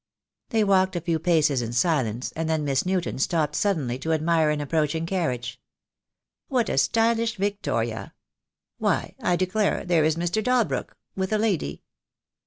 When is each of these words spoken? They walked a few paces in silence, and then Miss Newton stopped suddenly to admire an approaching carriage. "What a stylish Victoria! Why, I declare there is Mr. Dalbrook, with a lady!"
They 0.49 0.63
walked 0.63 0.95
a 0.95 1.01
few 1.01 1.19
paces 1.19 1.61
in 1.61 1.73
silence, 1.73 2.33
and 2.35 2.49
then 2.49 2.63
Miss 2.65 2.87
Newton 2.87 3.19
stopped 3.19 3.53
suddenly 3.55 3.99
to 3.99 4.13
admire 4.13 4.49
an 4.49 4.59
approaching 4.59 5.05
carriage. 5.05 5.61
"What 6.47 6.69
a 6.69 6.79
stylish 6.79 7.35
Victoria! 7.35 8.15
Why, 8.79 9.13
I 9.21 9.35
declare 9.35 9.85
there 9.85 10.03
is 10.03 10.15
Mr. 10.15 10.43
Dalbrook, 10.43 10.97
with 11.15 11.31
a 11.31 11.37
lady!" 11.37 11.83